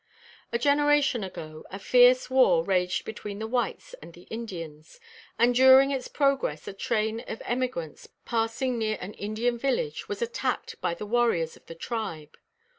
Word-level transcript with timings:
A 0.51 0.57
generation 0.57 1.23
ago, 1.23 1.63
a 1.69 1.77
fierce 1.77 2.27
war 2.27 2.63
raged 2.63 3.05
between 3.05 3.37
the 3.37 3.45
whites 3.45 3.93
and 4.01 4.13
the 4.15 4.23
Indians; 4.31 4.99
and 5.37 5.53
during 5.53 5.91
its 5.91 6.07
progress 6.07 6.67
a 6.67 6.73
train 6.73 7.19
of 7.27 7.39
emigrants, 7.45 8.09
passing 8.25 8.79
near 8.79 8.97
an 8.99 9.13
Indian 9.13 9.59
village, 9.59 10.09
was 10.09 10.23
attacked 10.23 10.81
by 10.81 10.95
the 10.95 11.05
warriors 11.05 11.55
of 11.55 11.67
the 11.67 11.75
tribe. 11.75 12.35